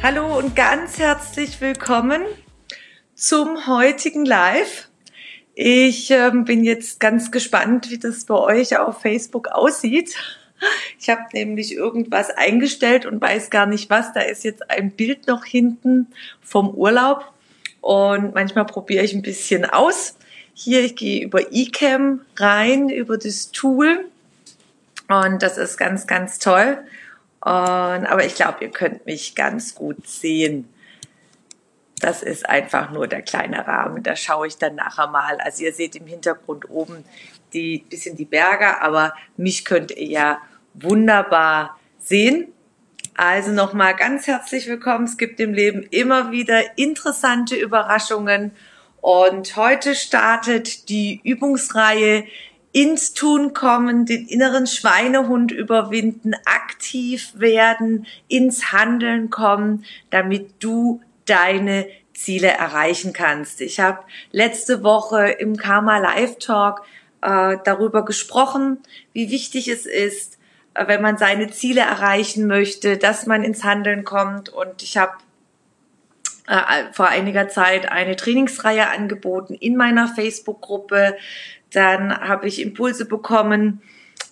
[0.00, 2.22] Hallo und ganz herzlich willkommen
[3.16, 4.88] zum heutigen Live.
[5.56, 10.14] Ich äh, bin jetzt ganz gespannt, wie das bei euch auf Facebook aussieht.
[11.00, 14.12] Ich habe nämlich irgendwas eingestellt und weiß gar nicht was.
[14.12, 16.06] Da ist jetzt ein Bild noch hinten
[16.42, 17.32] vom Urlaub
[17.80, 20.16] und manchmal probiere ich ein bisschen aus.
[20.54, 24.04] Hier, ich gehe über eCam rein, über das Tool
[25.08, 26.78] und das ist ganz, ganz toll.
[27.40, 30.68] Und, aber ich glaube, ihr könnt mich ganz gut sehen.
[32.00, 34.02] Das ist einfach nur der kleine Rahmen.
[34.02, 35.38] Da schaue ich dann nachher mal.
[35.40, 37.04] Also ihr seht im Hintergrund oben
[37.52, 40.42] die bisschen die Berge, aber mich könnt ihr ja
[40.74, 42.52] wunderbar sehen.
[43.14, 45.04] Also nochmal ganz herzlich willkommen.
[45.04, 48.52] Es gibt im Leben immer wieder interessante Überraschungen.
[49.00, 52.26] Und heute startet die Übungsreihe
[52.78, 61.88] ins Tun kommen, den inneren Schweinehund überwinden, aktiv werden, ins Handeln kommen, damit du deine
[62.14, 63.62] Ziele erreichen kannst.
[63.62, 66.82] Ich habe letzte Woche im Karma Live Talk
[67.20, 68.78] äh, darüber gesprochen,
[69.12, 70.38] wie wichtig es ist,
[70.74, 74.50] äh, wenn man seine Ziele erreichen möchte, dass man ins Handeln kommt.
[74.50, 75.14] Und ich habe
[76.46, 81.16] äh, vor einiger Zeit eine Trainingsreihe angeboten in meiner Facebook-Gruppe.
[81.72, 83.82] Dann habe ich Impulse bekommen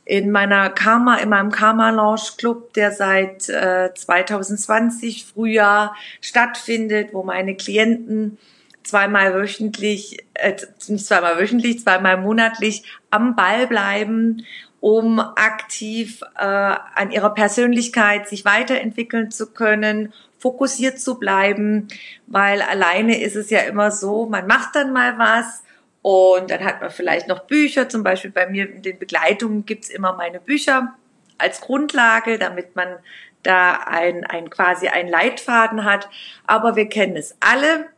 [0.04, 7.24] in meiner Karma, in meinem Karma Launch Club, der seit äh, 2020 Frühjahr stattfindet, wo
[7.24, 8.38] meine Klienten
[8.84, 10.54] zweimal wöchentlich, äh,
[10.86, 14.44] nicht zweimal wöchentlich, zweimal monatlich am Ball bleiben,
[14.78, 21.88] um aktiv äh, an ihrer Persönlichkeit sich weiterentwickeln zu können, fokussiert zu bleiben,
[22.28, 25.64] weil alleine ist es ja immer so, man macht dann mal was
[26.06, 29.88] und dann hat man vielleicht noch Bücher, zum Beispiel bei mir in den Begleitungen gibt's
[29.88, 30.94] immer meine Bücher
[31.36, 32.98] als Grundlage, damit man
[33.42, 36.08] da ein, ein quasi ein Leitfaden hat.
[36.46, 37.88] Aber wir kennen es alle,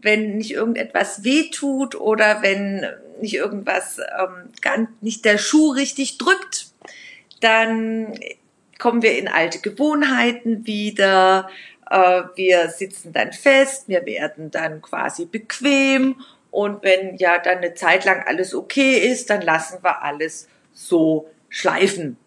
[0.00, 2.84] wenn nicht irgendetwas wehtut oder wenn
[3.20, 6.66] nicht irgendwas ähm, ganz, nicht der Schuh richtig drückt,
[7.42, 8.18] dann
[8.80, 11.48] kommen wir in alte Gewohnheiten wieder.
[11.88, 16.16] Äh, wir sitzen dann fest, wir werden dann quasi bequem
[16.52, 21.28] und wenn ja dann eine Zeit lang alles okay ist, dann lassen wir alles so
[21.48, 22.18] schleifen.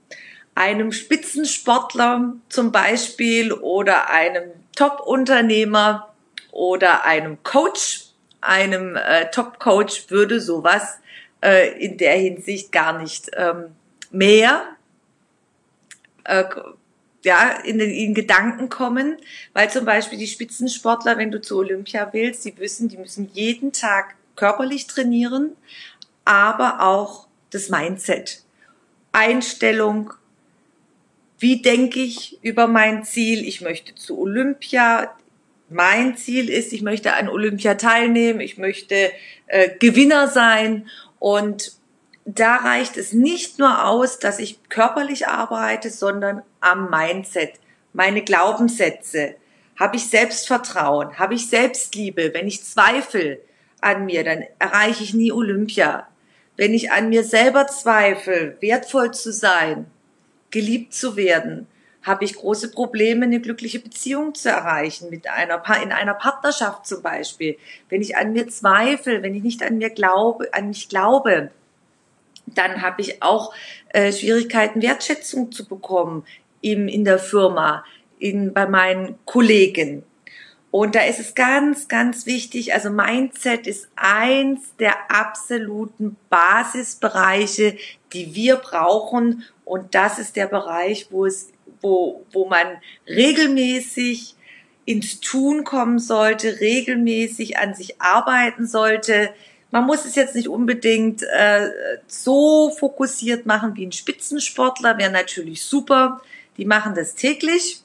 [0.55, 6.11] Einem Spitzensportler zum Beispiel oder einem Top-Unternehmer
[6.51, 8.07] oder einem Coach,
[8.41, 10.97] einem äh, Top-Coach würde sowas
[11.41, 13.75] äh, in der Hinsicht gar nicht ähm,
[14.09, 14.63] mehr
[16.23, 16.45] äh,
[17.25, 19.17] ja, in den in Gedanken kommen,
[19.53, 23.73] weil zum Beispiel die Spitzensportler, wenn du zu Olympia willst, die wissen, die müssen jeden
[23.73, 25.51] Tag körperlich trainieren,
[26.23, 28.43] aber auch das Mindset,
[29.11, 30.13] Einstellung,
[31.39, 33.45] wie denke ich über mein Ziel?
[33.45, 35.15] Ich möchte zu Olympia.
[35.69, 39.11] Mein Ziel ist, ich möchte an Olympia teilnehmen, ich möchte
[39.47, 40.87] äh, Gewinner sein.
[41.19, 41.73] Und
[42.25, 47.53] da reicht es nicht nur aus, dass ich körperlich arbeite, sondern am Mindset,
[47.93, 49.35] meine Glaubenssätze.
[49.79, 51.19] Habe ich Selbstvertrauen?
[51.19, 52.33] Habe ich Selbstliebe?
[52.33, 53.39] Wenn ich zweifle
[53.79, 56.07] an mir, dann erreiche ich nie Olympia.
[56.57, 59.85] Wenn ich an mir selber zweifle, wertvoll zu sein,
[60.49, 61.67] geliebt zu werden,
[62.01, 67.01] habe ich große Probleme, eine glückliche Beziehung zu erreichen, mit einer, in einer Partnerschaft zum
[67.01, 67.57] Beispiel.
[67.89, 71.51] Wenn ich an mir zweifle, wenn ich nicht an mir glaube, an mich glaube,
[72.45, 73.53] dann habe ich auch
[73.89, 76.25] äh, Schwierigkeiten, Wertschätzung zu bekommen
[76.61, 77.83] im, in der Firma,
[78.19, 80.03] in, bei meinen Kollegen.
[80.71, 87.77] Und da ist es ganz, ganz wichtig, also Mindset ist eins der absoluten Basisbereiche,
[88.11, 89.45] die wir brauchen.
[89.63, 92.67] Und das ist der Bereich, wo es, wo, wo man
[93.07, 94.35] regelmäßig
[94.83, 99.33] ins Tun kommen sollte, regelmäßig an sich arbeiten sollte,
[99.75, 101.69] man muss es jetzt nicht unbedingt äh,
[102.07, 106.21] so fokussiert machen wie ein Spitzensportler, wäre natürlich super.
[106.55, 107.81] Die machen das täglich.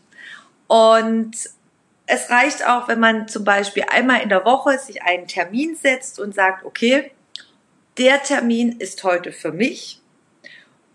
[0.69, 1.33] Und
[2.07, 6.21] es reicht auch, wenn man zum Beispiel einmal in der Woche sich einen Termin setzt
[6.21, 7.11] und sagt, okay,
[7.99, 10.01] der Termin ist heute für mich.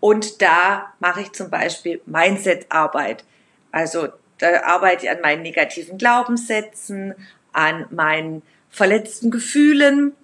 [0.00, 3.22] Und da mache ich zum Beispiel Mindset-Arbeit.
[3.70, 4.08] Also
[4.38, 7.14] da arbeite ich an meinen negativen Glaubenssätzen,
[7.52, 8.40] an meinen
[8.70, 10.14] verletzten Gefühlen.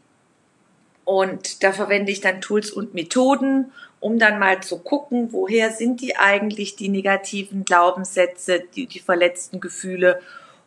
[1.04, 6.00] Und da verwende ich dann Tools und Methoden, um dann mal zu gucken, woher sind
[6.00, 10.20] die eigentlich, die negativen Glaubenssätze, die, die verletzten Gefühle.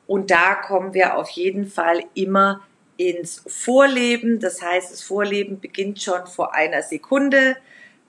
[0.08, 2.62] Und da kommen wir auf jeden Fall immer
[2.98, 4.40] ins Vorleben.
[4.40, 7.58] Das heißt, das Vorleben beginnt schon vor einer Sekunde.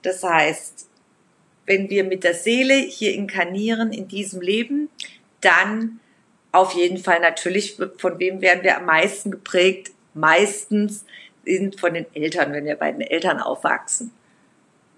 [0.01, 0.87] Das heißt,
[1.65, 4.89] wenn wir mit der Seele hier inkarnieren in diesem Leben,
[5.41, 5.99] dann
[6.51, 9.91] auf jeden Fall natürlich, von wem werden wir am meisten geprägt?
[10.13, 11.05] Meistens
[11.55, 14.11] sind von den Eltern, wenn wir bei den Eltern aufwachsen.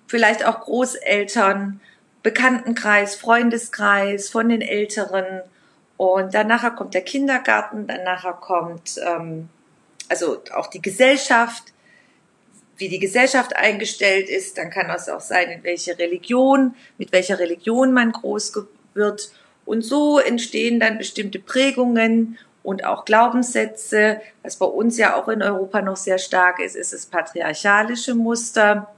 [0.07, 1.79] Vielleicht auch Großeltern,
[2.23, 5.41] Bekanntenkreis, Freundeskreis von den Älteren.
[5.97, 9.49] Und danach kommt der Kindergarten, danach kommt ähm,
[10.09, 11.73] also auch die Gesellschaft,
[12.77, 14.57] wie die Gesellschaft eingestellt ist.
[14.57, 18.53] Dann kann es auch sein, in welche Religion, mit welcher Religion man groß
[18.93, 19.31] wird.
[19.65, 24.21] Und so entstehen dann bestimmte Prägungen und auch Glaubenssätze.
[24.43, 28.93] Was bei uns ja auch in Europa noch sehr stark ist, ist das patriarchalische Muster.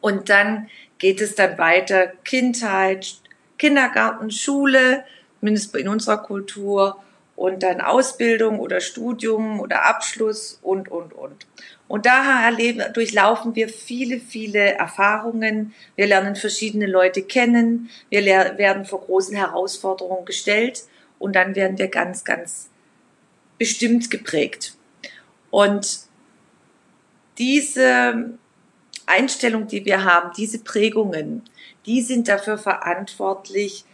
[0.00, 0.68] Und dann
[0.98, 3.16] geht es dann weiter Kindheit,
[3.58, 5.04] Kindergarten, Schule,
[5.40, 7.02] mindestens in unserer Kultur
[7.36, 11.46] und dann Ausbildung oder Studium oder Abschluss und, und, und.
[11.88, 15.74] Und da erleben, durchlaufen wir viele, viele Erfahrungen.
[15.96, 17.90] Wir lernen verschiedene Leute kennen.
[18.10, 20.84] Wir werden vor großen Herausforderungen gestellt
[21.20, 22.70] und dann werden wir ganz, ganz
[23.58, 24.74] bestimmt geprägt.
[25.50, 26.00] Und
[27.38, 28.38] diese
[29.06, 31.42] Einstellung, die wir haben, diese Prägungen,
[31.86, 33.84] die sind dafür verantwortlich,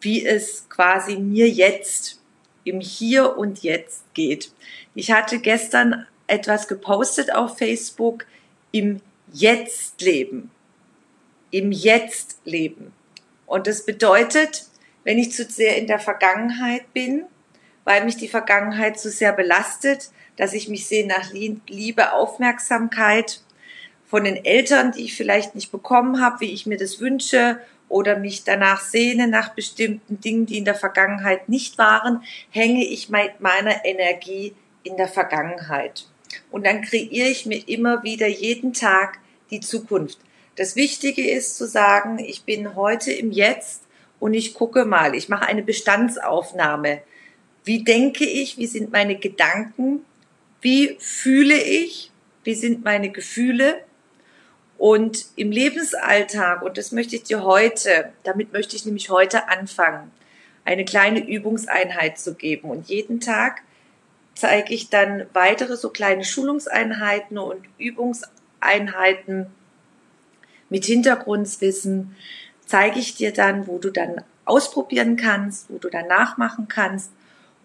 [0.00, 2.20] wie es quasi mir jetzt
[2.64, 4.50] im Hier und Jetzt geht.
[4.94, 8.24] Ich hatte gestern etwas gepostet auf Facebook
[8.72, 9.00] im
[9.32, 10.50] Jetzt leben.
[11.50, 12.92] Im Jetzt leben.
[13.46, 14.64] Und das bedeutet,
[15.04, 17.24] wenn ich zu sehr in der Vergangenheit bin,
[17.84, 23.40] weil mich die Vergangenheit zu sehr belastet, dass ich mich sehe nach Liebe, Aufmerksamkeit
[24.06, 27.58] von den Eltern, die ich vielleicht nicht bekommen habe, wie ich mir das wünsche
[27.88, 33.10] oder mich danach sehne nach bestimmten Dingen, die in der Vergangenheit nicht waren, hänge ich
[33.10, 36.06] mit meiner Energie in der Vergangenheit.
[36.50, 39.18] Und dann kreiere ich mir immer wieder jeden Tag
[39.50, 40.18] die Zukunft.
[40.56, 43.82] Das Wichtige ist zu sagen, ich bin heute im Jetzt
[44.22, 47.02] und ich gucke mal, ich mache eine Bestandsaufnahme.
[47.64, 48.56] Wie denke ich?
[48.56, 50.04] Wie sind meine Gedanken?
[50.60, 52.12] Wie fühle ich?
[52.44, 53.82] Wie sind meine Gefühle?
[54.78, 60.12] Und im Lebensalltag, und das möchte ich dir heute, damit möchte ich nämlich heute anfangen,
[60.64, 62.70] eine kleine Übungseinheit zu geben.
[62.70, 63.62] Und jeden Tag
[64.36, 69.46] zeige ich dann weitere so kleine Schulungseinheiten und Übungseinheiten
[70.70, 72.14] mit Hintergrundwissen,
[72.66, 77.10] zeige ich dir dann, wo du dann ausprobieren kannst, wo du dann nachmachen kannst.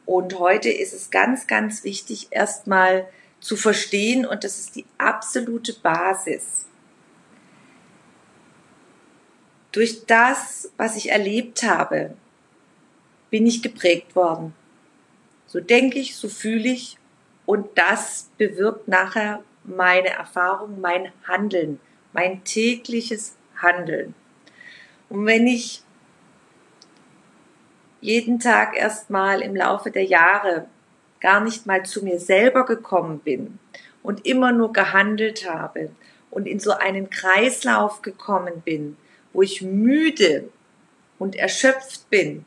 [0.06, 3.08] Und heute ist es ganz, ganz wichtig, erstmal
[3.40, 6.68] zu verstehen, und das ist die absolute Basis
[9.78, 12.16] Durch das, was ich erlebt habe,
[13.30, 14.56] bin ich geprägt worden.
[15.46, 16.98] So denke ich, so fühle ich
[17.46, 21.80] und das bewirkt nachher meine Erfahrung, mein Handeln,
[22.12, 24.16] mein tägliches Handeln.
[25.10, 25.82] Und wenn ich
[28.02, 30.68] jeden Tag erstmal im Laufe der Jahre
[31.20, 33.60] gar nicht mal zu mir selber gekommen bin
[34.04, 35.90] und immer nur gehandelt habe
[36.30, 38.98] und in so einen Kreislauf gekommen bin,
[39.34, 40.50] wo ich müde
[41.18, 42.46] und erschöpft bin,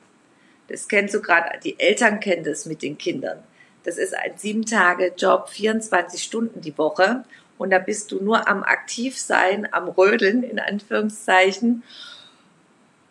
[0.68, 3.42] das kennst du gerade, die Eltern kennen das mit den Kindern.
[3.82, 7.24] Das ist ein sieben Tage Job, 24 Stunden die Woche
[7.58, 11.82] und da bist du nur am Aktivsein, am Rödeln in Anführungszeichen.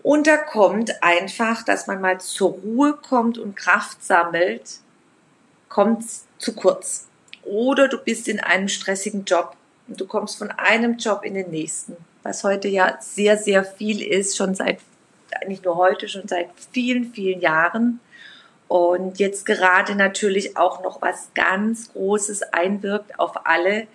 [0.09, 4.79] Und da kommt einfach, dass man mal zur Ruhe kommt und Kraft sammelt,
[5.67, 6.03] kommt
[6.39, 7.07] zu kurz.
[7.43, 9.55] Oder du bist in einem stressigen Job
[9.87, 14.01] und du kommst von einem Job in den nächsten was heute ja sehr, sehr viel
[14.01, 14.79] ist, schon seit,
[15.47, 17.99] nicht nur heute, schon seit vielen, vielen Jahren.
[18.67, 23.87] Und jetzt gerade natürlich auch noch was ganz Großes einwirkt auf alle,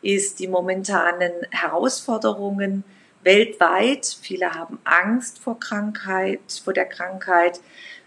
[0.00, 2.82] ist die momentanen Herausforderungen
[3.22, 4.16] weltweit.
[4.20, 7.60] Viele haben Angst vor Krankheit, vor der Krankheit.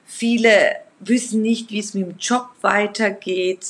[0.06, 3.66] Viele wissen nicht, wie es mit dem Job weitergeht.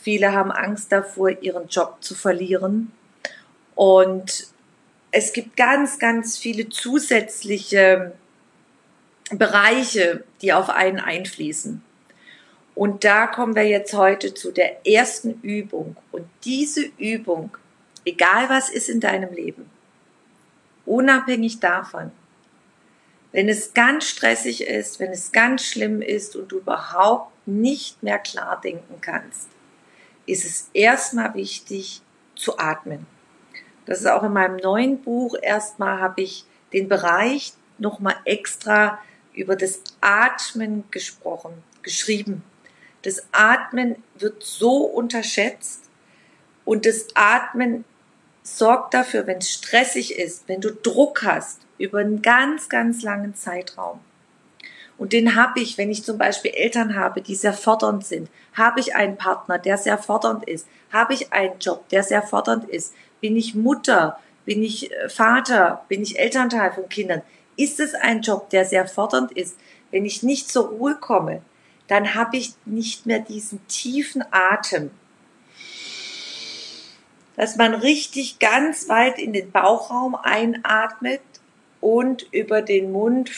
[0.00, 2.92] Viele haben Angst davor, ihren Job zu verlieren.
[3.74, 4.48] Und
[5.10, 8.12] es gibt ganz, ganz viele zusätzliche
[9.30, 11.82] Bereiche, die auf einen einfließen.
[12.74, 15.96] Und da kommen wir jetzt heute zu der ersten Übung.
[16.12, 17.56] Und diese Übung,
[18.04, 19.68] egal was ist in deinem Leben,
[20.88, 22.10] unabhängig davon,
[23.32, 28.18] wenn es ganz stressig ist, wenn es ganz schlimm ist und du überhaupt nicht mehr
[28.18, 29.48] klar denken kannst,
[30.26, 32.02] ist es erstmal wichtig
[32.34, 33.06] zu atmen.
[33.86, 35.34] Das ist auch in meinem neuen Buch.
[35.40, 38.98] Erstmal habe ich den Bereich nochmal extra
[39.34, 41.52] über das Atmen gesprochen,
[41.82, 42.42] geschrieben.
[43.02, 45.88] Das Atmen wird so unterschätzt
[46.64, 47.84] und das Atmen
[48.56, 53.34] sorgt dafür, wenn es stressig ist, wenn du Druck hast über einen ganz, ganz langen
[53.34, 54.00] Zeitraum.
[54.96, 58.28] Und den habe ich, wenn ich zum Beispiel Eltern habe, die sehr fordernd sind.
[58.54, 60.66] Habe ich einen Partner, der sehr fordernd ist.
[60.92, 62.94] Habe ich einen Job, der sehr fordernd ist.
[63.20, 64.18] Bin ich Mutter?
[64.44, 65.84] Bin ich äh, Vater?
[65.88, 67.22] Bin ich Elternteil von Kindern?
[67.56, 69.56] Ist es ein Job, der sehr fordernd ist?
[69.92, 71.42] Wenn ich nicht zur Ruhe komme,
[71.86, 74.90] dann habe ich nicht mehr diesen tiefen Atem,
[77.38, 81.20] dass man richtig ganz weit in den Bauchraum einatmet
[81.80, 83.30] und über den Mund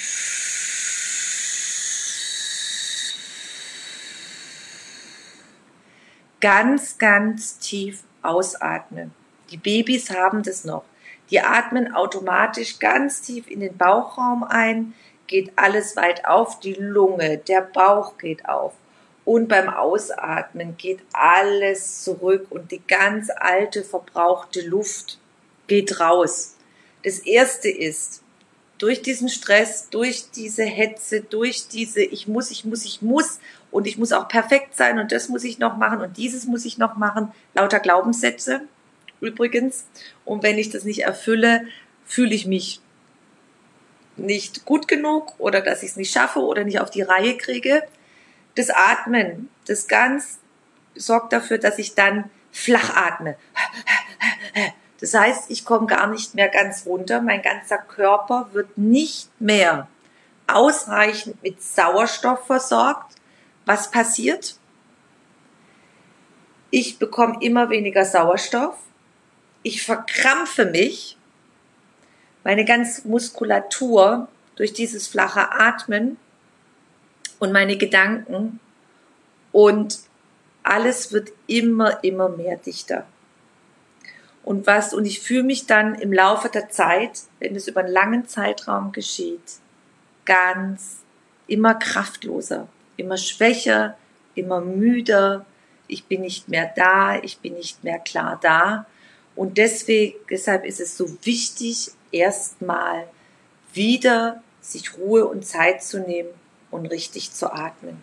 [6.41, 9.13] ganz, ganz tief ausatmen.
[9.51, 10.85] Die Babys haben das noch.
[11.31, 14.95] Die atmen automatisch ganz tief in den Bauchraum ein,
[15.27, 18.73] geht alles weit auf, die Lunge, der Bauch geht auf.
[19.31, 25.21] Und beim Ausatmen geht alles zurück und die ganz alte, verbrauchte Luft
[25.69, 26.57] geht raus.
[27.05, 28.25] Das erste ist,
[28.79, 33.39] durch diesen Stress, durch diese Hetze, durch diese ich muss, ich muss, ich muss
[33.71, 36.65] und ich muss auch perfekt sein und das muss ich noch machen und dieses muss
[36.65, 38.63] ich noch machen, lauter Glaubenssätze
[39.21, 39.85] übrigens.
[40.25, 41.67] Und wenn ich das nicht erfülle,
[42.05, 42.81] fühle ich mich
[44.17, 47.85] nicht gut genug oder dass ich es nicht schaffe oder nicht auf die Reihe kriege
[48.55, 50.39] das Atmen, das ganz
[50.95, 53.37] sorgt dafür, dass ich dann flach atme.
[55.01, 57.23] Das heißt, ich komme gar nicht mehr ganz runter.
[57.23, 59.89] Mein ganzer Körper wird nicht mehr
[60.47, 63.15] ausreichend mit Sauerstoff versorgt.
[63.65, 64.57] Was passiert?
[66.71, 68.77] Ich bekomme immer weniger Sauerstoff.
[69.63, 71.17] Ich verkrampfe mich.
[72.45, 76.19] Meine ganze Muskulatur durch dieses flache Atmen
[77.41, 78.61] und meine Gedanken
[79.51, 79.99] und
[80.63, 83.07] alles wird immer, immer mehr dichter.
[84.45, 87.93] Und was, und ich fühle mich dann im Laufe der Zeit, wenn es über einen
[87.93, 89.59] langen Zeitraum geschieht,
[90.25, 90.99] ganz
[91.47, 93.97] immer kraftloser, immer schwächer,
[94.35, 95.45] immer müder.
[95.89, 98.87] Ich bin nicht mehr da, ich bin nicht mehr klar da.
[99.35, 103.07] Und deswegen, deshalb ist es so wichtig, erstmal
[103.73, 106.29] wieder sich Ruhe und Zeit zu nehmen
[106.71, 107.97] und richtig zu atmen.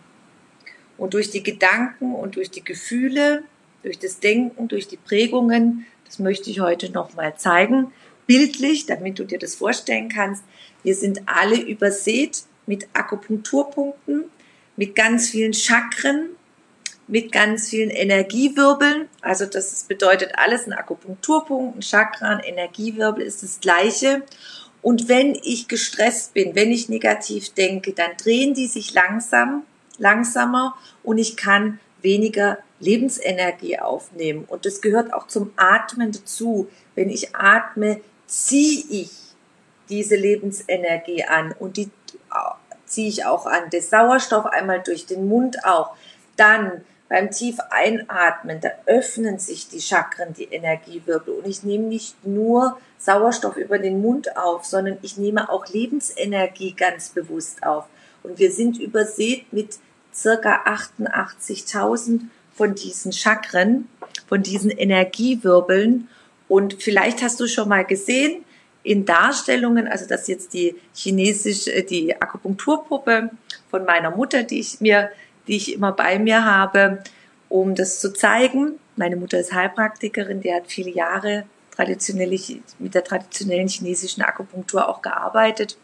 [0.96, 3.44] Und durch die Gedanken und durch die Gefühle,
[3.82, 7.92] durch das Denken, durch die Prägungen, das möchte ich heute nochmal zeigen,
[8.26, 10.44] bildlich, damit du dir das vorstellen kannst.
[10.82, 14.24] Wir sind alle übersät mit Akupunkturpunkten,
[14.76, 16.30] mit ganz vielen Chakren,
[17.08, 19.08] mit ganz vielen Energiewirbeln.
[19.22, 24.22] Also das bedeutet alles ein Akupunkturpunkt, ein Chakra, ein Energiewirbel ist das gleiche.
[24.88, 29.64] Und wenn ich gestresst bin, wenn ich negativ denke, dann drehen die sich langsam,
[29.98, 34.46] langsamer und ich kann weniger Lebensenergie aufnehmen.
[34.48, 36.70] Und das gehört auch zum Atmen dazu.
[36.94, 39.10] Wenn ich atme, ziehe ich
[39.90, 41.90] diese Lebensenergie an und die
[42.86, 43.68] ziehe ich auch an.
[43.70, 45.90] Der Sauerstoff einmal durch den Mund auch.
[46.36, 51.34] Dann beim tief einatmen, da öffnen sich die Chakren, die Energiewirbel.
[51.34, 56.72] Und ich nehme nicht nur Sauerstoff über den Mund auf, sondern ich nehme auch Lebensenergie
[56.72, 57.86] ganz bewusst auf.
[58.22, 59.78] Und wir sind übersät mit
[60.14, 62.22] circa 88.000
[62.54, 63.88] von diesen Chakren,
[64.28, 66.08] von diesen Energiewirbeln.
[66.48, 68.44] Und vielleicht hast du schon mal gesehen,
[68.82, 73.30] in Darstellungen, also das jetzt die chinesische, die Akupunkturpuppe
[73.70, 75.10] von meiner Mutter, die ich mir
[75.48, 77.02] die ich immer bei mir habe,
[77.48, 78.78] um das zu zeigen.
[78.96, 82.38] Meine Mutter ist Heilpraktikerin, die hat viele Jahre traditionell
[82.78, 85.78] mit der traditionellen chinesischen Akupunktur auch gearbeitet,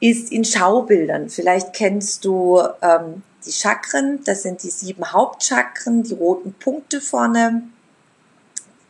[0.00, 1.28] ist in Schaubildern.
[1.28, 7.62] Vielleicht kennst du ähm, die Chakren, das sind die sieben Hauptchakren, die roten Punkte vorne.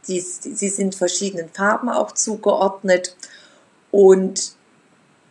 [0.07, 3.17] Die, sie sind verschiedenen Farben auch zugeordnet
[3.91, 4.55] und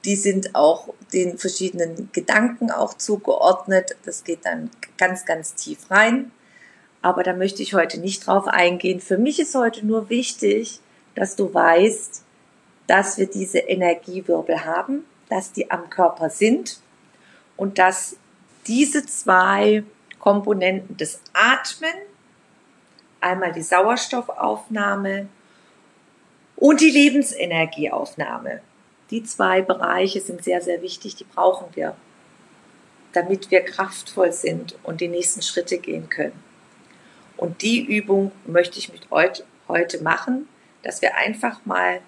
[0.03, 3.95] die sind auch den verschiedenen Gedanken auch zugeordnet.
[4.05, 6.31] Das geht dann ganz, ganz tief rein.
[7.01, 8.99] Aber da möchte ich heute nicht drauf eingehen.
[8.99, 10.79] Für mich ist heute nur wichtig,
[11.15, 12.23] dass du weißt,
[12.87, 16.79] dass wir diese Energiewirbel haben, dass die am Körper sind
[17.57, 18.17] und dass
[18.67, 19.83] diese zwei
[20.19, 21.93] Komponenten des Atmen,
[23.19, 25.27] einmal die Sauerstoffaufnahme
[26.55, 28.61] Und die Lebensenergieaufnahme.
[29.13, 31.95] Die zwei Bereiche sind sehr, sehr wichtig, die brauchen wir,
[33.11, 36.41] damit wir kraftvoll sind und die nächsten Schritte gehen können.
[37.37, 40.49] Und die Übung möchte ich mit euch heute machen,
[40.81, 42.01] dass wir einfach mal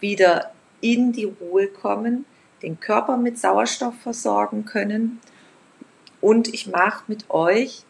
[0.00, 2.24] wieder in die Ruhe kommen,
[2.62, 5.20] den Körper mit Sauerstoff versorgen können.
[6.20, 7.84] Und ich mache mit euch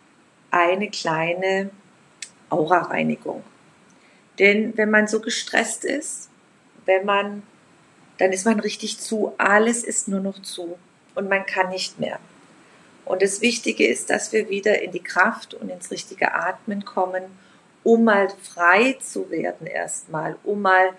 [0.51, 1.71] eine kleine
[2.51, 3.43] Aura-Reinigung.
[4.39, 6.29] Denn wenn man so gestresst ist,
[6.85, 7.43] wenn man,
[8.19, 9.33] dann ist man richtig zu.
[9.39, 10.79] Alles ist nur noch zu
[11.15, 12.19] und man kann nicht mehr.
[13.05, 17.25] Und das Wichtige ist, dass wir wieder in die Kraft und ins richtige Atmen kommen,
[17.83, 20.91] um mal frei zu werden erstmal, um mal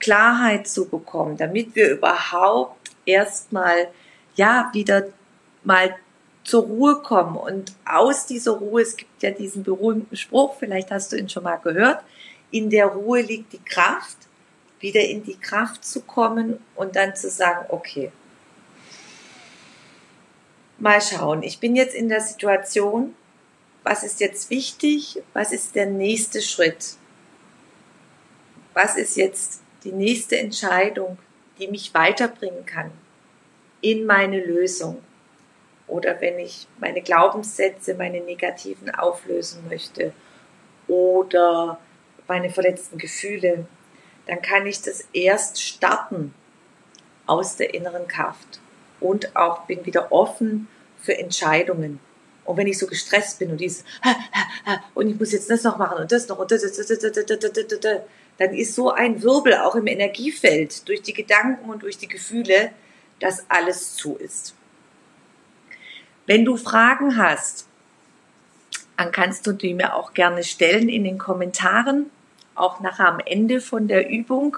[0.00, 3.88] Klarheit zu bekommen, damit wir überhaupt erstmal
[4.34, 5.06] ja wieder
[5.64, 5.94] mal
[6.44, 11.12] zur Ruhe kommen und aus dieser Ruhe, es gibt ja diesen berühmten Spruch, vielleicht hast
[11.12, 12.04] du ihn schon mal gehört,
[12.50, 14.16] in der Ruhe liegt die Kraft,
[14.80, 18.12] wieder in die Kraft zu kommen und dann zu sagen, okay,
[20.78, 23.14] mal schauen, ich bin jetzt in der Situation,
[23.82, 26.96] was ist jetzt wichtig, was ist der nächste Schritt,
[28.74, 31.18] was ist jetzt die nächste Entscheidung,
[31.58, 32.90] die mich weiterbringen kann
[33.80, 35.02] in meine Lösung.
[35.86, 40.12] Oder wenn ich meine Glaubenssätze, meine negativen auflösen möchte
[40.88, 41.78] oder
[42.26, 43.66] meine verletzten Gefühle,
[44.26, 46.34] dann kann ich das erst starten
[47.26, 48.60] aus der inneren Kraft
[49.00, 50.68] und auch bin wieder offen
[51.00, 52.00] für Entscheidungen.
[52.44, 53.84] Und wenn ich so gestresst bin und dieses
[54.94, 56.98] und ich muss jetzt das noch machen und das noch und das, das,
[58.38, 62.70] dann ist so ein Wirbel auch im Energiefeld durch die Gedanken und durch die Gefühle,
[63.20, 64.54] dass alles zu ist.
[66.26, 67.66] Wenn du Fragen hast,
[68.96, 72.10] dann kannst du die mir auch gerne stellen in den Kommentaren
[72.56, 74.56] auch nachher am Ende von der Übung.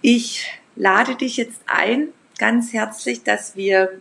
[0.00, 0.46] Ich
[0.76, 4.00] lade dich jetzt ein, ganz herzlich, dass wir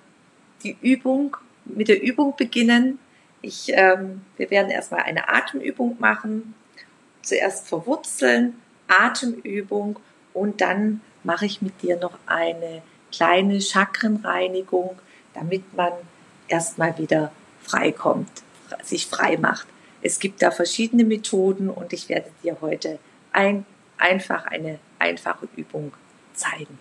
[0.63, 2.99] die Übung mit der Übung beginnen,
[3.45, 6.55] ich, ähm, wir werden erstmal eine Atemübung machen.
[7.21, 9.99] Zuerst verwurzeln, Atemübung
[10.33, 14.97] und dann mache ich mit dir noch eine kleine Chakrenreinigung,
[15.35, 15.93] damit man
[16.47, 18.29] erstmal wieder frei kommt,
[18.83, 19.67] sich frei macht.
[20.05, 22.99] Es gibt da verschiedene Methoden und ich werde dir heute
[23.31, 23.65] ein,
[23.97, 25.93] einfach eine einfache Übung
[26.35, 26.77] zeigen.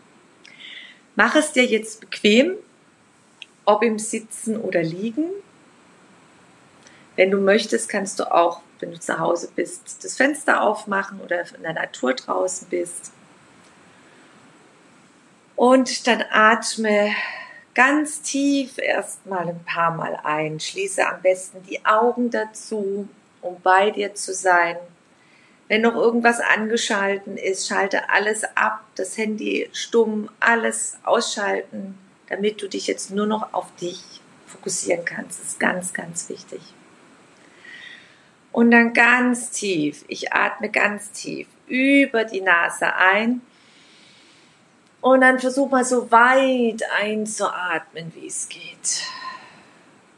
[1.16, 2.52] Mach es dir jetzt bequem,
[3.64, 5.30] ob im Sitzen oder Liegen.
[7.16, 11.46] Wenn du möchtest, kannst du auch, wenn du zu Hause bist, das Fenster aufmachen oder
[11.56, 13.10] in der Natur draußen bist.
[15.56, 17.14] Und dann atme
[17.74, 20.60] ganz tief erstmal ein paar Mal ein.
[20.60, 23.08] Schließe am besten die Augen dazu,
[23.40, 24.76] um bei dir zu sein.
[25.68, 32.68] Wenn noch irgendwas angeschalten ist, schalte alles ab, das Handy stumm, alles ausschalten, damit du
[32.68, 35.40] dich jetzt nur noch auf dich fokussieren kannst.
[35.40, 36.60] Das ist ganz, ganz wichtig.
[38.52, 43.40] Und dann ganz tief, ich atme ganz tief über die Nase ein.
[45.04, 49.02] Und dann versuch mal so weit einzuatmen, wie es geht.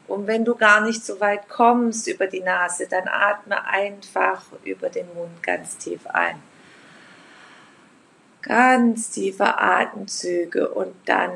[0.07, 4.87] Und wenn du gar nicht so weit kommst über die Nase, dann atme einfach über
[4.87, 6.41] den Mund ganz tief ein.
[8.41, 11.33] Ganz tiefe Atemzüge und dann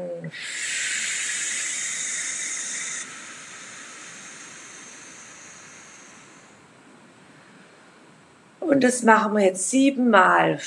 [8.62, 10.62] Und das machen wir jetzt siebenmal.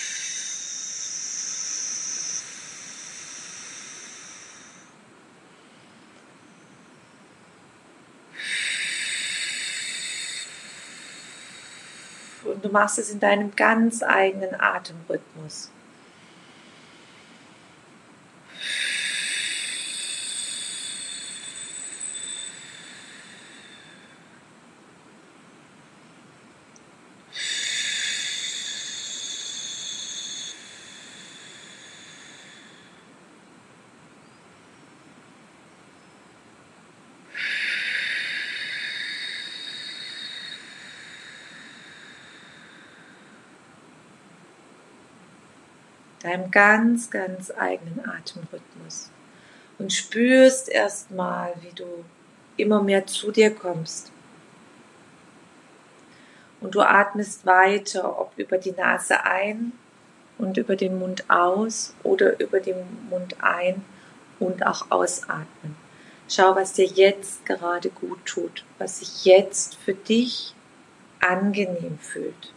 [12.65, 15.71] Du machst es in deinem ganz eigenen Atemrhythmus.
[46.25, 49.11] Deinem ganz, ganz eigenen Atemrhythmus
[49.79, 51.85] und spürst erstmal, wie du
[52.57, 54.11] immer mehr zu dir kommst.
[56.61, 59.73] Und du atmest weiter, ob über die Nase ein
[60.39, 62.77] und über den Mund aus oder über den
[63.11, 63.85] Mund ein
[64.41, 65.77] und auch ausatmen.
[66.27, 70.55] Schau, was dir jetzt gerade gut tut, was sich jetzt für dich
[71.21, 72.55] angenehm fühlt.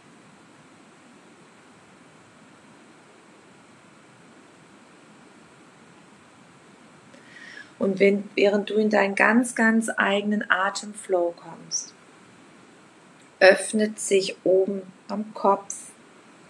[7.78, 11.94] Und wenn, während du in deinen ganz, ganz eigenen Atemflow kommst,
[13.40, 15.74] öffnet sich oben am Kopf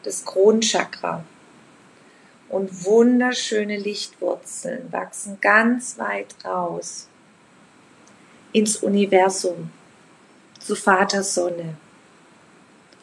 [0.03, 1.25] das Kronchakra
[2.49, 7.09] und wunderschöne Lichtwurzeln wachsen ganz weit raus
[8.53, 9.71] ins Universum
[10.59, 11.77] zu Vater Sonne.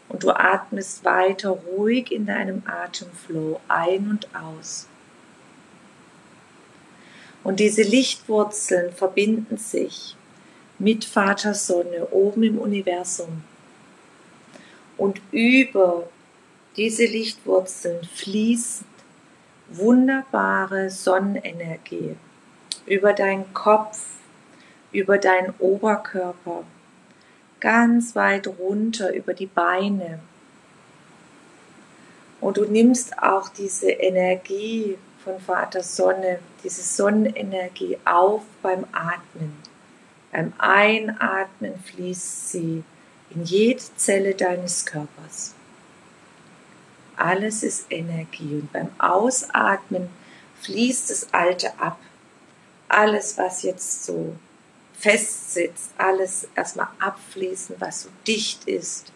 [0.09, 4.87] Und du atmest weiter ruhig in deinem Atemflow ein und aus.
[7.45, 10.15] Und diese Lichtwurzeln verbinden sich
[10.79, 13.43] mit Vater Sonne oben im Universum.
[14.97, 16.09] Und über
[16.75, 18.83] diese Lichtwurzeln fließt
[19.69, 22.15] wunderbare Sonnenenergie
[22.87, 24.07] über deinen Kopf,
[24.91, 26.63] über deinen Oberkörper,
[27.59, 30.19] ganz weit runter über die Beine.
[32.41, 39.57] Und du nimmst auch diese Energie von Vater Sonne, diese Sonnenenergie auf beim Atmen.
[40.31, 42.83] Beim Einatmen fließt sie
[43.31, 45.55] in jede Zelle deines Körpers.
[47.17, 50.09] Alles ist Energie und beim Ausatmen
[50.61, 51.97] fließt das Alte ab.
[52.87, 54.35] Alles, was jetzt so
[54.93, 59.11] festsitzt, alles erstmal abfließen, was so dicht ist.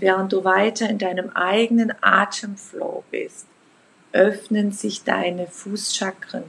[0.00, 3.46] Während du weiter in deinem eigenen Atemflow bist,
[4.12, 6.44] öffnen sich deine Fußchakren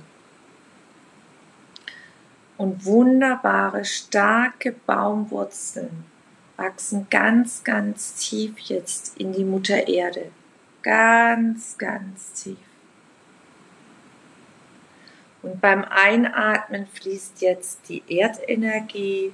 [2.61, 6.05] und wunderbare, starke Baumwurzeln
[6.57, 10.29] wachsen ganz, ganz tief jetzt in die Mutter Erde.
[10.83, 12.59] Ganz, ganz tief.
[15.41, 19.33] Und beim Einatmen fließt jetzt die Erdenergie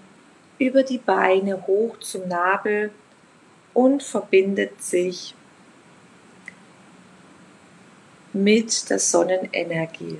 [0.58, 2.92] über die Beine hoch zum Nabel
[3.78, 5.36] und verbindet sich
[8.34, 10.18] mit der Sonnenenergie.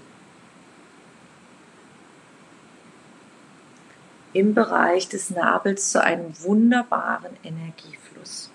[4.34, 8.52] im Bereich des Nabels zu einem wunderbaren Energiefluss.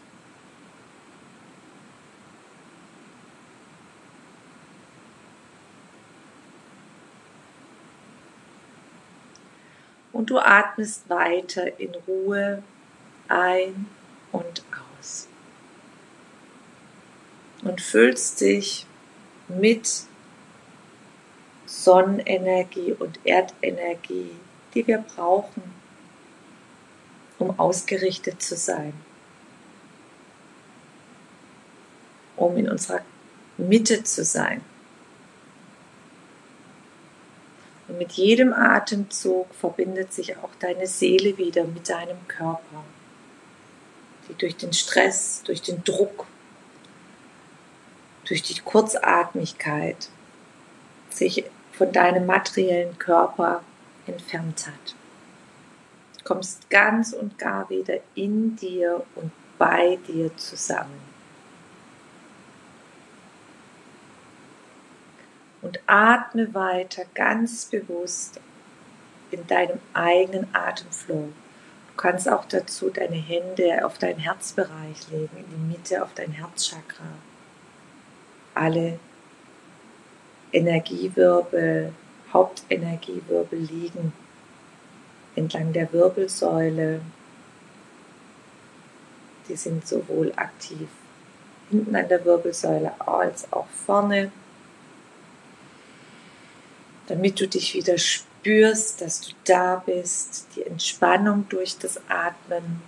[10.12, 12.62] Und du atmest weiter in Ruhe
[13.26, 13.88] ein
[14.30, 14.70] und
[15.02, 15.28] aus.
[17.62, 18.86] Und füllst dich
[19.48, 20.04] mit
[21.66, 24.30] Sonnenenergie und Erdenergie
[24.74, 25.62] die wir brauchen,
[27.38, 28.92] um ausgerichtet zu sein,
[32.36, 33.00] um in unserer
[33.58, 34.62] Mitte zu sein.
[37.88, 42.84] Und mit jedem Atemzug verbindet sich auch deine Seele wieder mit deinem Körper,
[44.38, 46.26] durch den Stress, durch den Druck,
[48.24, 50.08] durch die Kurzatmigkeit
[51.10, 53.62] sich von deinem materiellen Körper
[54.06, 54.94] entfernt hat.
[56.18, 61.00] Du kommst ganz und gar wieder in dir und bei dir zusammen.
[65.62, 68.40] Und atme weiter ganz bewusst
[69.30, 71.28] in deinem eigenen Atemflow.
[71.92, 76.32] Du kannst auch dazu deine Hände auf deinen Herzbereich legen, in die Mitte auf dein
[76.32, 77.04] Herzchakra.
[78.54, 78.98] Alle
[80.52, 81.92] Energiewirbel
[82.32, 84.12] Hauptenergiewirbel liegen,
[85.36, 87.00] entlang der Wirbelsäule.
[89.48, 90.88] Die sind sowohl aktiv
[91.70, 94.30] hinten an der Wirbelsäule als auch vorne,
[97.06, 98.31] damit du dich wieder spürst,
[99.00, 102.82] dass du da bist, die Entspannung durch das Atmen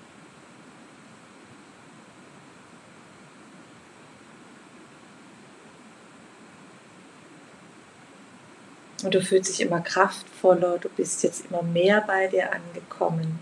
[9.04, 13.38] Und du fühlst dich immer kraftvoller, du bist jetzt immer mehr bei dir angekommen.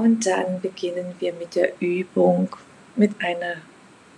[0.00, 2.56] Und dann beginnen wir mit der Übung,
[2.96, 3.56] mit einer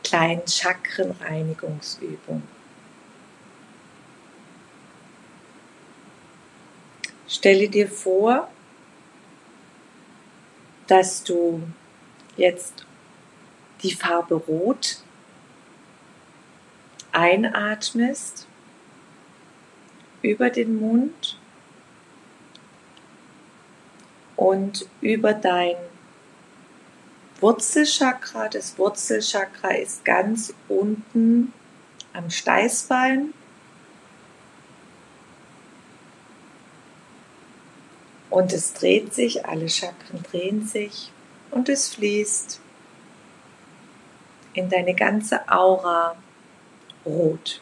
[0.05, 2.45] kleinen Chakrenreinigungsübung.
[7.27, 8.49] Stelle dir vor,
[10.87, 11.65] dass du
[12.37, 12.87] jetzt
[13.83, 14.99] die Farbe Rot
[17.11, 18.47] einatmest
[20.23, 21.41] über den Mund
[24.37, 25.77] und über dein
[27.41, 28.49] Wurzelchakra.
[28.49, 31.53] Das Wurzelchakra ist ganz unten
[32.13, 33.35] am Steißbein.
[38.31, 41.13] Und es dreht sich, alle Chakren drehen sich
[41.51, 42.61] und es fließt
[44.55, 46.17] in deine ganze Aura
[47.05, 47.61] rot.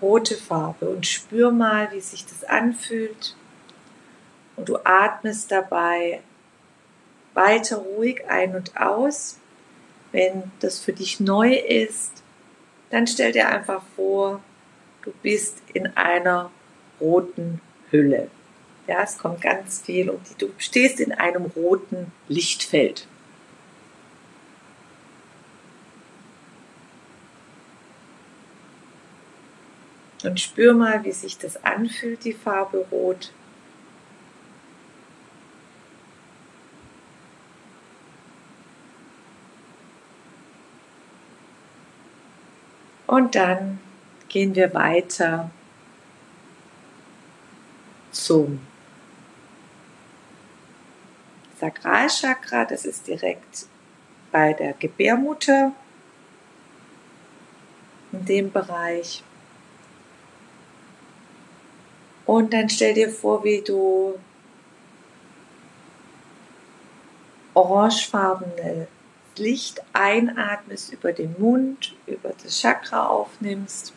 [0.00, 3.36] Rote Farbe und spür mal, wie sich das anfühlt.
[4.56, 6.20] Und du atmest dabei
[7.34, 9.38] weiter ruhig ein und aus.
[10.12, 12.22] Wenn das für dich neu ist,
[12.90, 14.42] dann stell dir einfach vor,
[15.02, 16.50] du bist in einer
[17.00, 17.60] roten
[17.90, 18.28] Hülle.
[18.86, 23.06] Ja, es kommt ganz viel und du stehst in einem roten Lichtfeld.
[30.22, 33.32] Und spür mal, wie sich das anfühlt, die Farbe Rot.
[43.06, 43.80] Und dann
[44.28, 45.50] gehen wir weiter
[48.12, 48.60] zum
[51.58, 52.66] Sakralchakra.
[52.66, 53.66] Das ist direkt
[54.30, 55.72] bei der Gebärmutter
[58.12, 59.24] in dem Bereich.
[62.30, 64.16] Und dann stell dir vor, wie du
[67.54, 68.86] orangefarbene
[69.34, 73.92] Licht einatmest über den Mund, über das Chakra aufnimmst.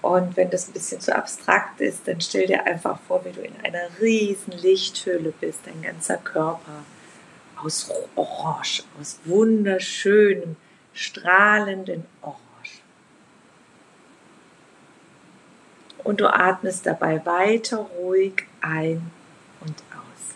[0.00, 3.42] Und wenn das ein bisschen zu abstrakt ist, dann stell dir einfach vor, wie du
[3.42, 6.82] in einer riesen Lichthülle bist, dein ganzer Körper
[7.62, 10.56] aus Orange, aus wunderschönem,
[10.92, 12.51] strahlenden Orange.
[16.04, 19.10] Und du atmest dabei weiter ruhig ein
[19.60, 20.34] und aus.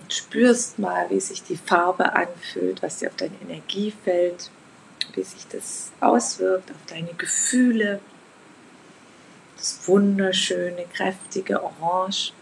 [0.00, 4.50] Und spürst mal, wie sich die Farbe anfühlt, was dir auf deine Energie fällt,
[5.14, 8.00] wie sich das auswirkt auf deine Gefühle.
[9.56, 12.32] Das wunderschöne, kräftige Orange.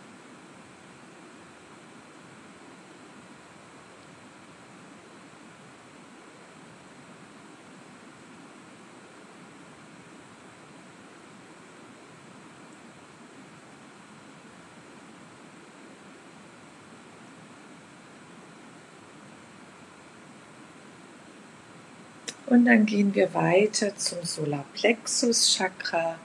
[22.52, 26.18] Und dann gehen wir weiter zum Solarplexus Chakra.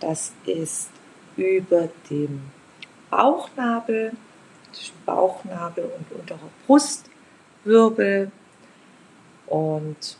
[0.00, 0.90] Das ist
[1.34, 2.42] über dem
[3.08, 4.12] Bauchnabel,
[4.70, 8.30] zwischen Bauchnabel und unterer Brustwirbel.
[9.46, 10.18] Und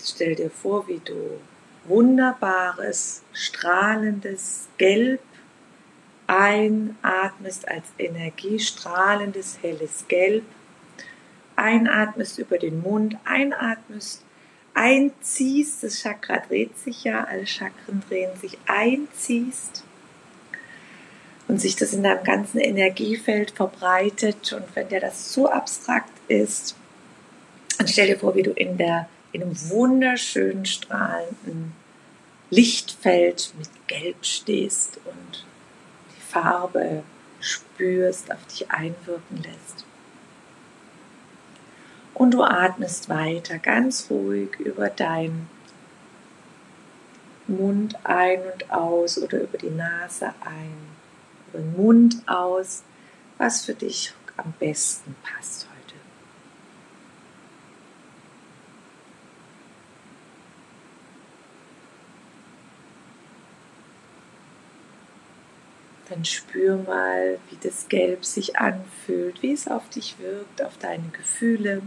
[0.00, 1.40] stell dir vor, wie du
[1.86, 5.22] wunderbares, strahlendes Gelb
[6.28, 10.44] einatmest als Energie, strahlendes, helles Gelb
[11.60, 14.24] einatmest über den Mund, einatmest,
[14.74, 19.84] einziehst, das Chakra dreht sich ja, alle Chakren drehen sich, einziehst
[21.48, 24.52] und sich das in deinem ganzen Energiefeld verbreitet.
[24.52, 26.76] Und wenn dir das zu abstrakt ist,
[27.76, 31.72] dann stell dir vor, wie du in, der, in einem wunderschönen, strahlenden
[32.48, 35.44] Lichtfeld mit Gelb stehst und
[36.16, 37.02] die Farbe
[37.40, 39.84] spürst, auf dich einwirken lässt.
[42.20, 45.48] Und du atmest weiter ganz ruhig über deinen
[47.46, 50.76] Mund ein und aus oder über die Nase ein,
[51.48, 52.82] über den Mund aus,
[53.38, 55.94] was für dich am besten passt heute.
[66.10, 71.08] Dann spür mal, wie das Gelb sich anfühlt, wie es auf dich wirkt, auf deine
[71.16, 71.80] Gefühle.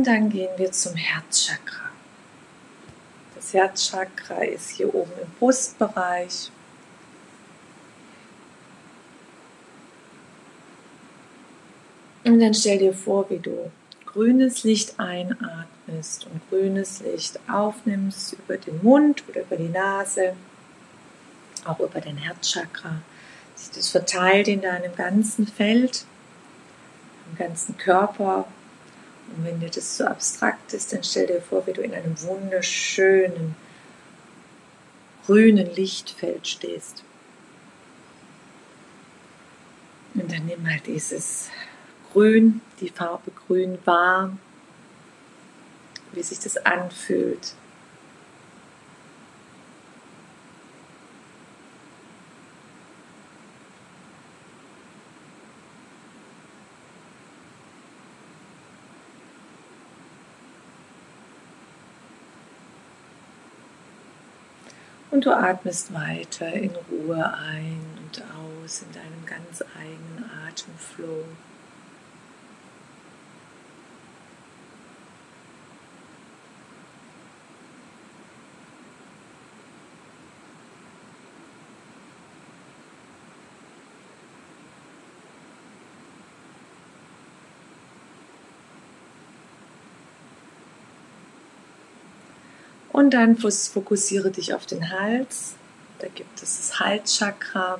[0.00, 1.90] Und dann gehen wir zum Herzchakra.
[3.34, 6.50] Das Herzchakra ist hier oben im Brustbereich.
[12.24, 13.70] Und dann stell dir vor, wie du
[14.06, 20.32] grünes Licht einatmest und grünes Licht aufnimmst über den Mund oder über die Nase,
[21.66, 23.02] auch über dein Herzchakra.
[23.74, 26.06] Das verteilt in deinem ganzen Feld,
[27.30, 28.46] im ganzen Körper
[29.36, 31.94] und wenn dir das zu so abstrakt ist, dann stell dir vor, wie du in
[31.94, 33.54] einem wunderschönen
[35.26, 37.04] grünen Lichtfeld stehst.
[40.14, 41.48] Und dann nimm mal dieses
[42.12, 44.36] Grün, die Farbe Grün wahr,
[46.12, 47.54] wie sich das anfühlt.
[65.10, 71.24] Und du atmest weiter in Ruhe ein und aus in deinem ganz eigenen Atemflow.
[93.00, 95.54] Und dann fokussiere dich auf den Hals.
[96.00, 97.78] Da gibt es das Halschakra.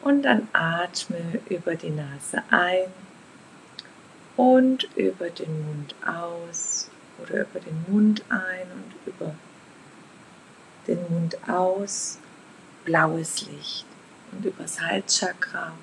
[0.00, 1.18] Und dann atme
[1.50, 2.90] über die Nase ein
[4.38, 6.88] und über den Mund aus
[7.22, 9.34] oder über den Mund ein und über
[10.86, 12.16] den Mund aus
[12.86, 13.84] blaues Licht
[14.32, 15.74] und übers Halschakra.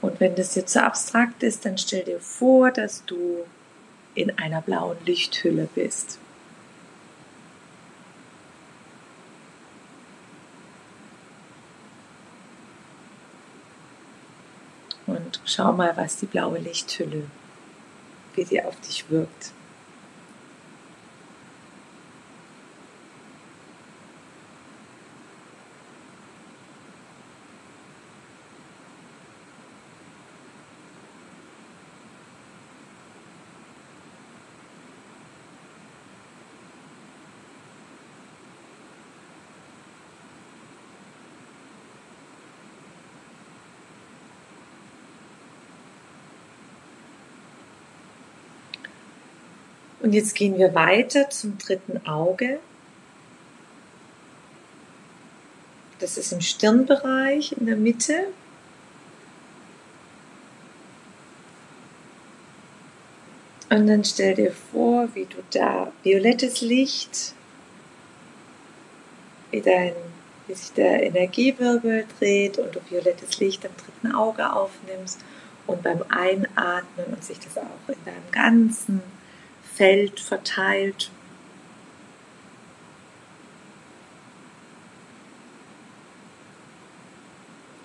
[0.00, 3.44] Und wenn das jetzt so abstrakt ist, dann stell dir vor, dass du
[4.14, 6.18] in einer blauen Lichthülle bist.
[15.06, 17.24] Und schau mal, was die blaue Lichthülle,
[18.34, 19.52] wie die auf dich wirkt.
[50.00, 52.58] Und jetzt gehen wir weiter zum dritten Auge.
[55.98, 58.28] Das ist im Stirnbereich in der Mitte.
[63.68, 67.34] Und dann stell dir vor, wie du da violettes Licht,
[69.50, 69.92] wie, dein,
[70.48, 75.20] wie sich der Energiewirbel dreht und du violettes Licht am dritten Auge aufnimmst
[75.66, 79.02] und beim Einatmen und sich das auch in deinem ganzen
[79.74, 81.10] Feld verteilt.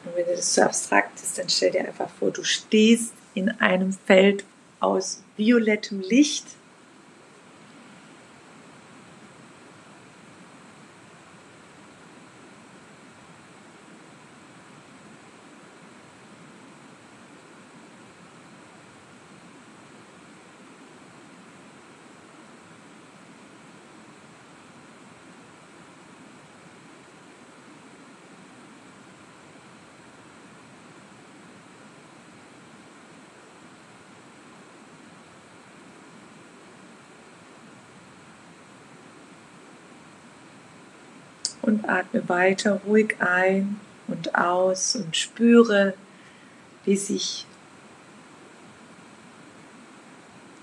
[0.04, 3.50] Und wenn dir das zu abstrakt ist, dann stell dir einfach vor, du stehst in
[3.50, 4.46] einem Feld
[4.80, 6.46] aus violettem Licht
[41.76, 45.94] und atme weiter ruhig ein und aus und spüre,
[46.86, 47.46] wie sich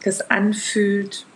[0.05, 1.27] das anfühlt.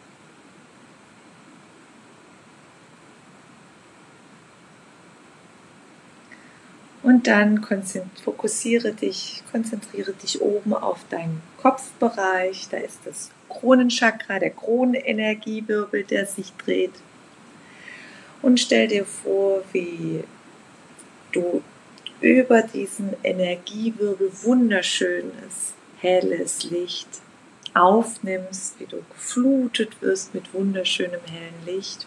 [7.02, 7.64] Und dann
[8.24, 12.66] fokussiere dich, konzentriere dich oben auf deinen Kopfbereich.
[12.68, 16.94] Da ist das Kronenchakra, der Kronenenergiewirbel, der sich dreht.
[18.42, 20.24] Und stell dir vor, wie
[21.32, 21.62] du
[22.20, 27.08] über diesen Energiewirbel wunderschönes, helles Licht
[27.74, 32.06] aufnimmst, wie du geflutet wirst mit wunderschönem hellen Licht.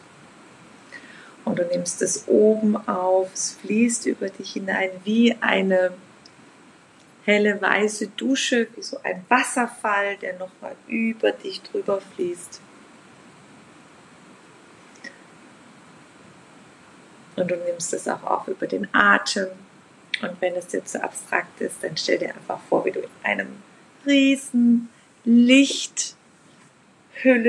[1.46, 5.92] Und du nimmst es oben auf, es fließt über dich hinein wie eine
[7.26, 12.62] helle weiße Dusche, wie so ein Wasserfall, der nochmal über dich drüber fließt.
[17.40, 19.48] Und du nimmst es auch auf über den Atem.
[20.22, 23.10] Und wenn es dir zu abstrakt ist, dann stell dir einfach vor, wie du in
[23.24, 23.48] einem
[24.06, 24.90] riesen
[25.24, 26.16] Lichthülle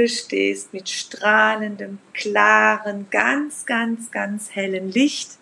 [0.09, 5.39] stehst mit strahlendem, klaren, ganz, ganz, ganz hellen Licht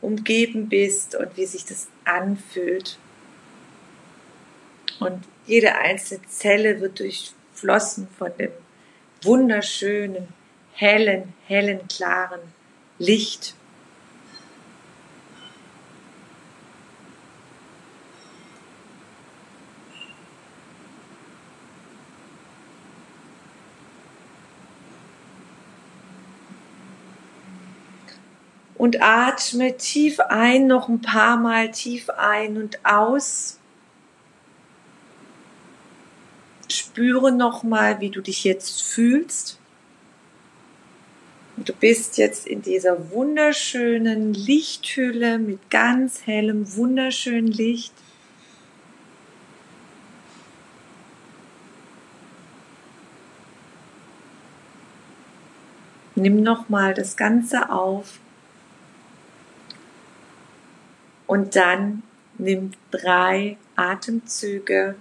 [0.00, 2.98] umgeben bist und wie sich das anfühlt.
[4.98, 8.52] Und jede einzelne Zelle wird durchflossen von dem
[9.22, 10.28] wunderschönen,
[10.74, 12.40] hellen, hellen, klaren
[12.98, 13.54] Licht.
[28.80, 33.58] Und atme tief ein, noch ein paar Mal tief ein und aus.
[36.66, 39.58] Spüre noch mal, wie du dich jetzt fühlst.
[41.58, 47.92] Und du bist jetzt in dieser wunderschönen Lichthülle mit ganz hellem, wunderschönen Licht.
[56.14, 58.20] Nimm nochmal das Ganze auf
[61.30, 62.02] und dann
[62.38, 64.96] nimm drei Atemzüge.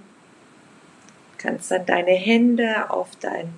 [1.32, 3.58] Du kannst dann deine Hände auf dein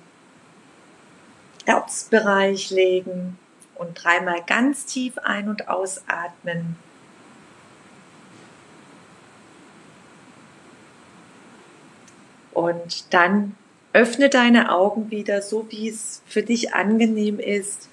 [1.66, 3.38] Herzbereich legen
[3.74, 6.76] und dreimal ganz tief ein- und ausatmen.
[12.54, 13.54] Und dann
[13.92, 17.90] öffne deine Augen wieder, so wie es für dich angenehm ist.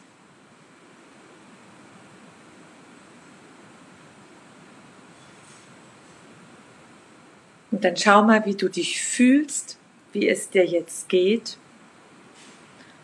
[7.80, 9.78] Und dann schau mal, wie du dich fühlst,
[10.12, 11.56] wie es dir jetzt geht.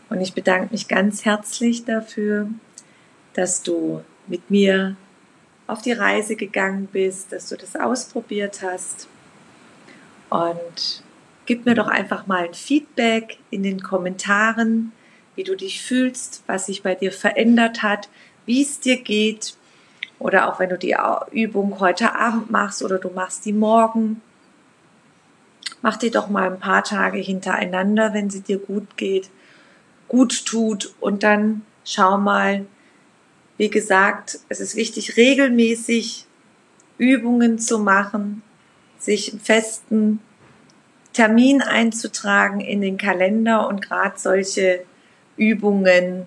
[0.10, 2.50] Und ich bedanke mich ganz herzlich dafür,
[3.36, 4.98] dass du mit mir
[5.66, 9.08] auf die Reise gegangen bist, dass du das ausprobiert hast.
[10.30, 11.04] Und
[11.46, 14.92] gib mir doch einfach mal ein Feedback in den Kommentaren,
[15.36, 18.10] wie du dich fühlst, was sich bei dir verändert hat,
[18.46, 19.56] wie es dir geht.
[20.20, 20.98] Oder auch wenn du die
[21.32, 24.22] Übung heute Abend machst oder du machst die morgen.
[25.86, 29.30] Mach die doch mal ein paar Tage hintereinander, wenn sie dir gut geht
[30.08, 32.66] gut tut und dann schau mal,
[33.58, 36.26] wie gesagt, es ist wichtig, regelmäßig
[36.98, 38.44] Übungen zu machen,
[38.98, 40.20] sich einen festen
[41.14, 44.84] Termin einzutragen in den Kalender und gerade solche
[45.38, 46.26] Übungen,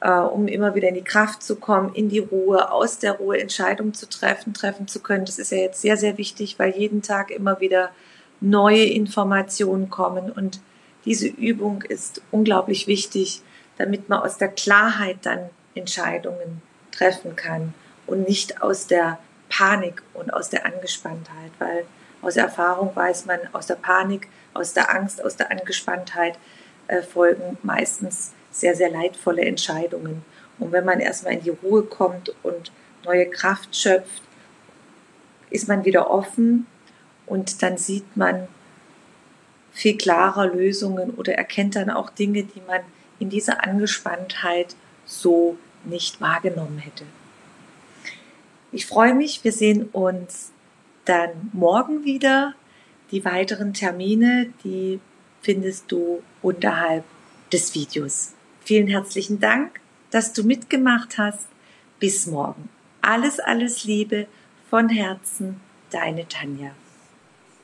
[0.00, 3.40] äh, um immer wieder in die Kraft zu kommen, in die Ruhe, aus der Ruhe
[3.40, 5.24] Entscheidungen zu treffen, treffen zu können.
[5.24, 7.90] Das ist ja jetzt sehr, sehr wichtig, weil jeden Tag immer wieder
[8.40, 10.60] neue Informationen kommen und
[11.04, 13.42] diese Übung ist unglaublich wichtig,
[13.78, 16.62] damit man aus der Klarheit dann Entscheidungen
[16.92, 17.74] treffen kann
[18.06, 19.18] und nicht aus der
[19.48, 21.84] Panik und aus der Angespanntheit, weil
[22.22, 26.38] aus Erfahrung weiß man, aus der Panik, aus der Angst, aus der Angespanntheit
[26.88, 30.24] äh, folgen meistens sehr, sehr leidvolle Entscheidungen.
[30.58, 32.72] Und wenn man erstmal in die Ruhe kommt und
[33.04, 34.22] neue Kraft schöpft,
[35.48, 36.66] ist man wieder offen
[37.30, 38.48] und dann sieht man,
[39.72, 42.80] viel klarer Lösungen oder erkennt dann auch Dinge, die man
[43.20, 44.74] in dieser Angespanntheit
[45.06, 47.04] so nicht wahrgenommen hätte.
[48.72, 50.50] Ich freue mich, wir sehen uns
[51.04, 52.54] dann morgen wieder.
[53.12, 54.98] Die weiteren Termine, die
[55.40, 57.04] findest du unterhalb
[57.52, 58.32] des Videos.
[58.64, 61.46] Vielen herzlichen Dank, dass du mitgemacht hast.
[62.00, 62.68] Bis morgen.
[63.02, 64.26] Alles, alles Liebe
[64.68, 65.60] von Herzen,
[65.90, 66.72] deine Tanja.